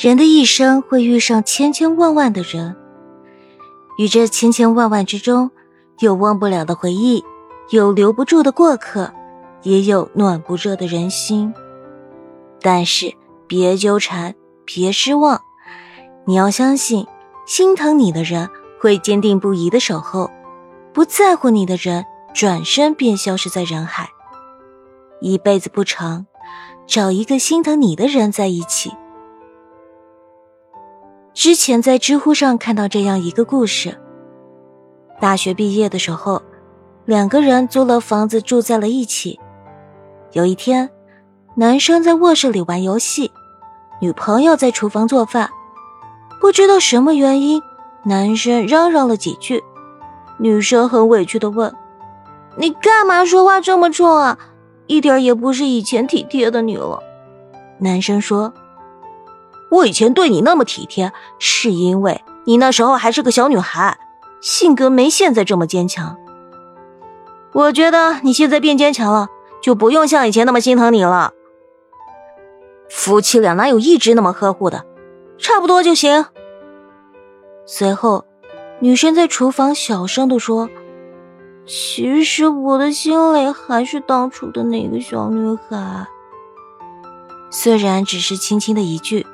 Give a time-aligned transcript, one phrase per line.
[0.00, 2.74] 人的一生会遇上千千万万的人，
[3.98, 5.50] 与这千千万万之中，
[5.98, 7.22] 有忘不了的回忆，
[7.68, 9.12] 有留不住的过客，
[9.62, 11.52] 也有暖不热的人心。
[12.62, 13.12] 但是
[13.46, 14.34] 别纠缠，
[14.64, 15.38] 别失望，
[16.24, 17.06] 你要相信，
[17.44, 18.48] 心疼你的人
[18.80, 20.30] 会坚定不移的守候，
[20.94, 24.08] 不在乎你的人转身便消失在人海。
[25.20, 26.24] 一辈子不长，
[26.86, 28.90] 找一个心疼你的人在一起。
[31.32, 33.96] 之前在知乎上看到这样一个故事：
[35.20, 36.42] 大学毕业的时候，
[37.04, 39.38] 两个人租了房子住在了一起。
[40.32, 40.90] 有一天，
[41.54, 43.30] 男生在卧室里玩游戏，
[44.00, 45.48] 女朋友在厨房做饭。
[46.40, 47.62] 不知道什么原因，
[48.02, 49.62] 男生嚷嚷了几句，
[50.38, 51.72] 女生很委屈的问
[52.58, 54.36] ：“你干嘛说话这么冲啊？
[54.88, 57.00] 一点也不是以前体贴的你了。”
[57.78, 58.52] 男生说。
[59.70, 63.98] 我以前对你那么体贴，是因为你那时候还是个小女孩，
[64.40, 66.16] 性格没现在这么坚强。
[67.52, 69.28] 我觉得你现在变坚强了，
[69.62, 71.32] 就不用像以前那么心疼你了。
[72.88, 74.84] 夫妻俩哪有一直那么呵护的？
[75.38, 76.26] 差不多就行。
[77.64, 78.24] 随后，
[78.80, 80.68] 女生在厨房小声的说
[81.66, 86.06] ：“其实我的心里还是当初的那个小女孩。”
[87.50, 89.26] 虽然只是轻轻的一句。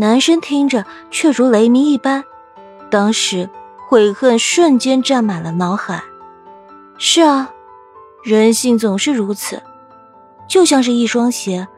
[0.00, 2.24] 男生听着却如雷鸣一般，
[2.90, 3.50] 当时
[3.86, 6.02] 悔恨瞬间占满了脑海。
[6.96, 7.52] 是啊，
[8.24, 9.62] 人性总是如此，
[10.48, 11.68] 就像是一双鞋，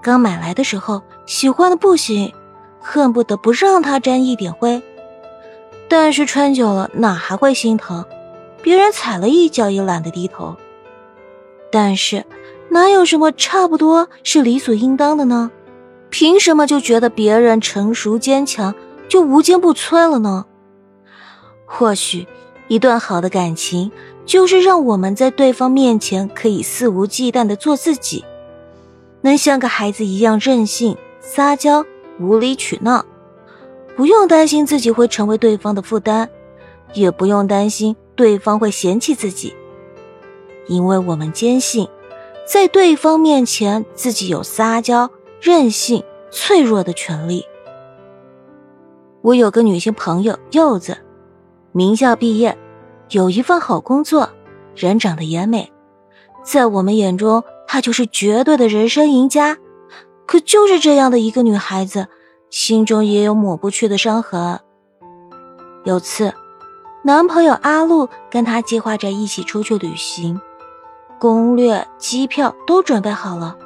[0.00, 2.32] 刚买来的时候喜欢的不行，
[2.80, 4.82] 恨不得不让它沾一点灰，
[5.86, 8.02] 但是穿久了哪还会心疼？
[8.62, 10.56] 别人踩了一脚也懒得低头。
[11.70, 12.24] 但是
[12.70, 15.50] 哪有什么差不多是理所应当的呢？
[16.10, 18.74] 凭什么就觉得别人成熟坚强
[19.08, 20.44] 就无坚不摧了呢？
[21.64, 22.26] 或许，
[22.68, 23.90] 一段好的感情
[24.26, 28.24] 就是让我们在对方面前可以肆无忌惮的做自己，
[29.20, 31.84] 能像个孩子一样任性、撒娇、
[32.18, 33.04] 无理取闹，
[33.96, 36.28] 不用担心自己会成为对方的负担，
[36.92, 39.54] 也不用担心对方会嫌弃自己，
[40.66, 41.88] 因为我们坚信，
[42.46, 45.08] 在对方面前自己有撒娇。
[45.40, 47.44] 任性、脆弱的权利。
[49.22, 50.98] 我有个女性朋友柚子，
[51.72, 52.58] 名校毕业，
[53.08, 54.28] 有一份好工作，
[54.74, 55.72] 人长得也美，
[56.42, 59.56] 在我们眼中，她就是绝对的人生赢家。
[60.26, 62.06] 可就是这样的一个女孩子，
[62.50, 64.60] 心中也有抹不去的伤痕。
[65.84, 66.32] 有次，
[67.02, 70.40] 男朋友阿路跟她计划着一起出去旅行，
[71.18, 73.56] 攻略、机票都准备好了。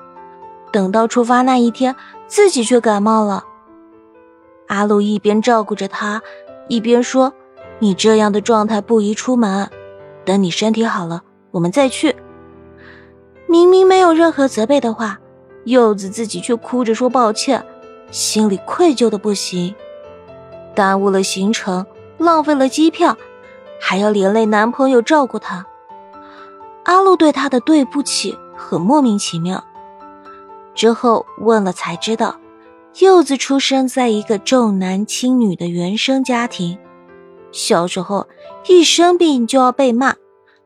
[0.74, 1.94] 等到出发那一天，
[2.26, 3.44] 自己却感冒了。
[4.66, 6.20] 阿路一边照顾着他，
[6.66, 7.32] 一边说
[7.78, 9.70] ：“你这样的状态不宜出门，
[10.24, 12.16] 等你身体好了，我们再去。”
[13.46, 15.20] 明明没有任何责备的话，
[15.64, 17.64] 柚子自己却哭着说抱歉，
[18.10, 19.72] 心里愧疚的不行。
[20.74, 21.86] 耽误了行程，
[22.18, 23.16] 浪费了机票，
[23.80, 25.64] 还要连累男朋友照顾她。
[26.82, 29.62] 阿路对他的对不起很莫名其妙。
[30.74, 32.40] 之后问了才知道，
[32.98, 36.78] 柚子出生在一个重男轻女的原生家庭，
[37.52, 38.28] 小时候
[38.68, 40.14] 一生病就要被骂，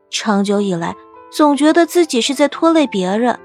[0.09, 0.95] 长久以来
[1.31, 3.39] 总觉得自己是在拖累别人。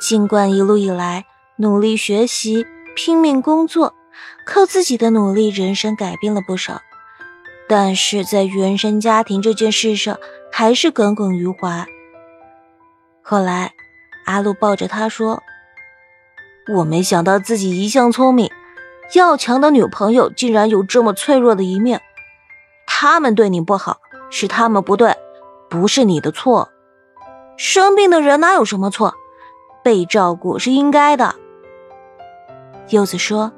[0.00, 1.24] 尽管一路以来
[1.56, 3.94] 努力学习、拼命工作，
[4.46, 6.80] 靠自己的努力，人生改变了不少，
[7.66, 10.18] 但是在原生家庭这件事上
[10.52, 11.86] 还是耿耿于怀。
[13.22, 13.72] 后来。
[14.26, 15.42] 阿路抱着他说
[16.74, 18.50] ：“我没想到自己一向聪明、
[19.14, 22.02] 要强的女朋友，竟然有这么脆弱的一面。
[22.86, 23.98] 他们对你不好，
[24.30, 25.14] 是他们不对，
[25.70, 26.70] 不是你的错。
[27.56, 29.14] 生病的人哪有什么错？
[29.82, 31.34] 被照顾是应该的。”
[32.90, 33.52] 柚子说：“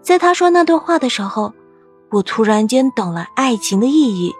[0.00, 1.52] 在他说那段话的时候，
[2.10, 4.32] 我突然间懂了爱情的意义。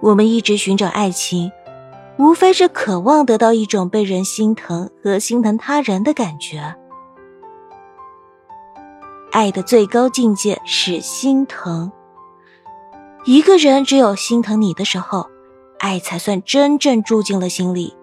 [0.00, 1.52] 我们一直寻找爱情。”
[2.18, 6.74] 无非是渴望得到一种被人心疼和心疼他人的感觉。
[9.32, 11.92] 爱的最高境界是心疼。
[13.26, 15.26] 一个人只有心疼你的时候，
[15.78, 17.94] 爱才算真正住进了心里。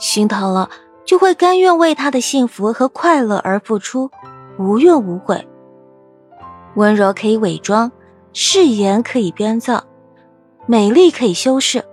[0.00, 0.68] 心疼了，
[1.04, 4.10] 就会甘愿为他的幸福和快乐而付出，
[4.58, 5.46] 无怨无悔。
[6.74, 7.92] 温柔可以伪装，
[8.32, 9.84] 誓言可以编造，
[10.66, 11.84] 美丽可以修饰。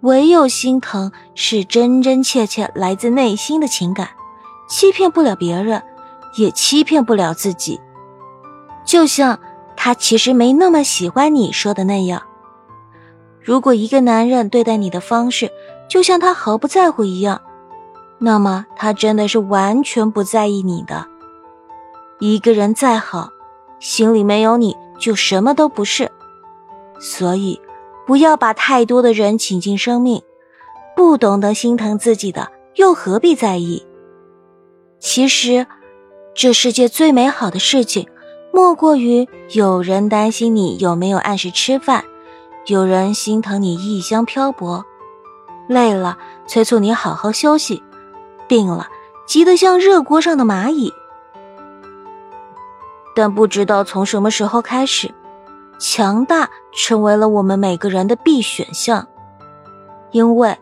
[0.00, 4.08] 唯有心疼是真真切切来自内心的情感，
[4.68, 5.82] 欺骗不了别人，
[6.36, 7.80] 也欺骗不了自己。
[8.84, 9.38] 就像
[9.76, 12.22] 他其实没那么喜欢你说的那样。
[13.42, 15.50] 如果一个男人对待你的方式
[15.88, 17.40] 就像他毫不在乎一样，
[18.18, 21.06] 那么他真的是完全不在意你的。
[22.18, 23.30] 一个人再好，
[23.78, 26.10] 心里没有你就什么都不是。
[26.98, 27.60] 所以，
[28.10, 30.20] 不要把太多的人请进生命，
[30.96, 33.86] 不懂得心疼自己的，又何必在意？
[34.98, 35.64] 其实，
[36.34, 38.08] 这世界最美好的事情，
[38.52, 42.04] 莫过于有人担心你有没有按时吃饭，
[42.66, 44.84] 有人心疼你异乡漂泊，
[45.68, 46.18] 累了
[46.48, 47.80] 催促你好好休息，
[48.48, 48.88] 病了
[49.24, 50.92] 急得像热锅上的蚂蚁。
[53.14, 55.14] 但不知道从什么时候开始。
[55.80, 59.08] 强大成为了我们每个人的必选项，
[60.10, 60.54] 因为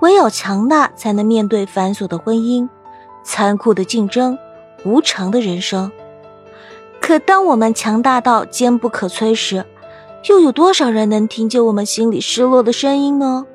[0.00, 2.68] 唯有强大才能面对繁琐的婚姻、
[3.22, 4.36] 残酷的竞争、
[4.84, 5.92] 无常的人生。
[7.00, 9.64] 可当我们强大到坚不可摧时，
[10.28, 13.46] 又有多少人能听见我们心里失落的声音呢？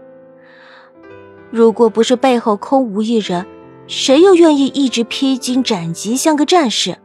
[1.50, 3.46] 如果不是背后空无一人，
[3.86, 7.00] 谁又愿意一直披荆斩棘，像个战士？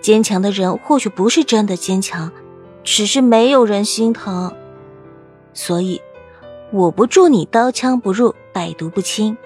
[0.00, 2.32] 坚强的人或许不是真的坚强。
[2.84, 4.52] 只是没有人心疼，
[5.54, 6.00] 所以
[6.72, 9.36] 我不祝你刀枪不入、百毒不侵。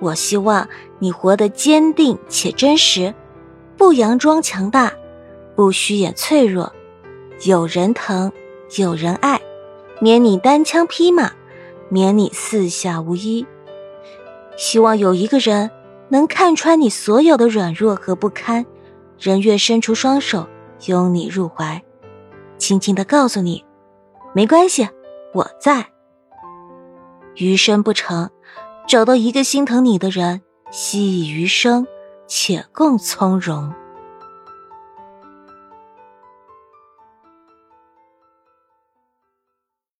[0.00, 0.68] 我希望
[0.98, 3.14] 你活得坚定且真实，
[3.76, 4.92] 不佯装强大，
[5.56, 6.72] 不虚掩脆弱，
[7.44, 8.32] 有人疼，
[8.76, 9.40] 有人爱，
[10.00, 11.32] 免你单枪匹马，
[11.88, 13.44] 免你四下无依。
[14.56, 15.70] 希望有一个人
[16.08, 18.64] 能看穿你所有的软弱和不堪，
[19.18, 20.46] 仍愿伸出双手
[20.86, 21.82] 拥你入怀。
[22.58, 23.64] 轻轻的告诉你，
[24.34, 24.88] 没关系，
[25.32, 25.86] 我在。
[27.36, 28.30] 余生不长，
[28.86, 31.86] 找到一个心疼你的人，惜以余生，
[32.26, 33.72] 且共从容。